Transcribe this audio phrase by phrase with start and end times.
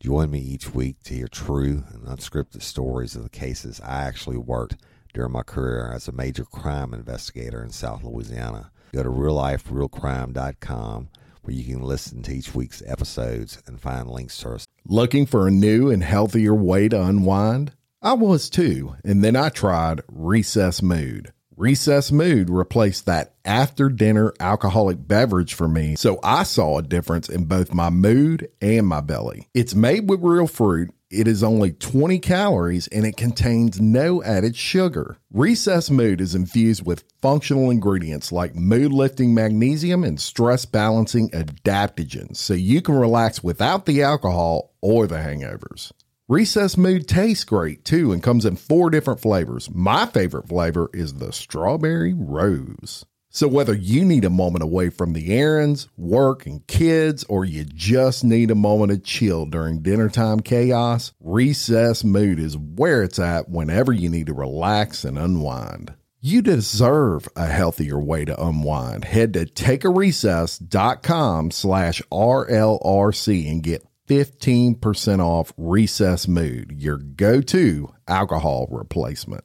[0.00, 4.36] Join me each week to hear true and unscripted stories of the cases I actually
[4.36, 4.76] worked
[5.14, 8.70] during my career as a major crime investigator in South Louisiana.
[8.92, 11.08] Go to realliferealcrime.com
[11.42, 14.66] where you can listen to each week's episodes and find links to us.
[14.84, 17.72] Looking for a new and healthier way to unwind?
[18.02, 21.32] I was too, and then I tried Recess Mood.
[21.58, 27.30] Recess Mood replaced that after dinner alcoholic beverage for me, so I saw a difference
[27.30, 29.48] in both my mood and my belly.
[29.54, 30.90] It's made with real fruit.
[31.08, 35.16] It is only 20 calories and it contains no added sugar.
[35.32, 42.36] Recess Mood is infused with functional ingredients like mood lifting magnesium and stress balancing adaptogens,
[42.36, 45.90] so you can relax without the alcohol or the hangovers.
[46.28, 49.70] Recess Mood tastes great too and comes in four different flavors.
[49.72, 53.04] My favorite flavor is the strawberry rose.
[53.30, 57.64] So, whether you need a moment away from the errands, work, and kids, or you
[57.64, 63.20] just need a moment of chill during dinner time chaos, Recess Mood is where it's
[63.20, 65.94] at whenever you need to relax and unwind.
[66.20, 69.04] You deserve a healthier way to unwind.
[69.04, 78.68] Head to takearecess.com slash RLRC and get 15% off Recess Mood, your go to alcohol
[78.70, 79.44] replacement.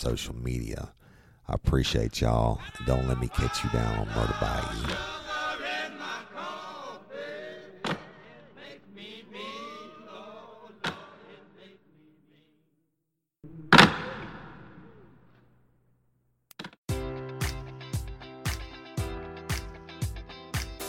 [0.00, 0.92] Social media.
[1.48, 2.60] I appreciate y'all.
[2.86, 5.19] Don't let me catch you down on Murder Bayou.